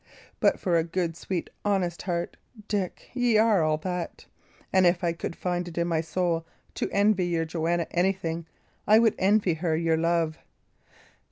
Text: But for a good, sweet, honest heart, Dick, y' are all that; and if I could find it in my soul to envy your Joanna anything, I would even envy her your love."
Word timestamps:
But 0.39 0.59
for 0.59 0.77
a 0.77 0.83
good, 0.83 1.15
sweet, 1.15 1.47
honest 1.63 2.01
heart, 2.01 2.35
Dick, 2.67 3.11
y' 3.13 3.37
are 3.37 3.61
all 3.61 3.77
that; 3.77 4.25
and 4.73 4.87
if 4.87 5.03
I 5.03 5.13
could 5.13 5.35
find 5.35 5.67
it 5.67 5.77
in 5.77 5.87
my 5.87 6.01
soul 6.01 6.43
to 6.73 6.89
envy 6.89 7.27
your 7.27 7.45
Joanna 7.45 7.85
anything, 7.91 8.47
I 8.87 8.97
would 8.97 9.13
even 9.13 9.23
envy 9.25 9.53
her 9.53 9.77
your 9.77 9.97
love." 9.97 10.39